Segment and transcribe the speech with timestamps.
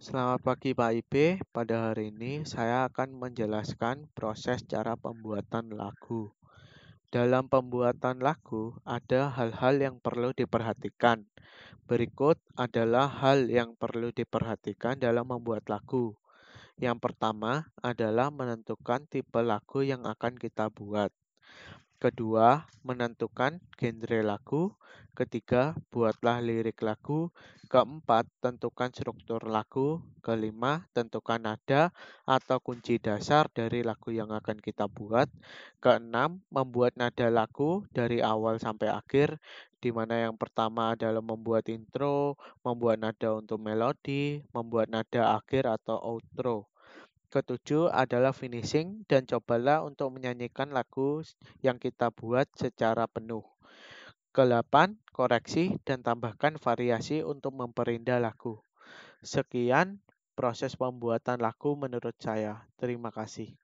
[0.00, 6.32] Selamat pagi Pak Ibe, pada hari ini saya akan menjelaskan proses cara pembuatan lagu.
[7.12, 11.28] Dalam pembuatan lagu, ada hal-hal yang perlu diperhatikan.
[11.84, 16.16] Berikut adalah hal yang perlu diperhatikan dalam membuat lagu.
[16.80, 21.12] Yang pertama adalah menentukan tipe lagu yang akan kita buat.
[22.00, 22.48] Kedua,
[22.88, 24.62] menentukan genre lagu.
[25.18, 27.28] Ketiga, buatlah lirik lagu.
[27.70, 30.00] Keempat, tentukan struktur lagu.
[30.24, 31.82] Kelima, tentukan nada
[32.28, 35.28] atau kunci dasar dari lagu yang akan kita buat.
[35.84, 39.36] Keenam, membuat nada lagu dari awal sampai akhir,
[39.80, 45.96] di mana yang pertama adalah membuat intro, membuat nada untuk melodi, membuat nada akhir atau
[46.00, 46.68] outro.
[47.30, 51.22] Ketujuh adalah finishing dan cobalah untuk menyanyikan lagu
[51.62, 53.46] yang kita buat secara penuh.
[54.34, 58.58] Kedelapan, koreksi dan tambahkan variasi untuk memperindah lagu.
[59.22, 60.02] Sekian
[60.34, 62.66] proses pembuatan lagu menurut saya.
[62.74, 63.54] Terima kasih.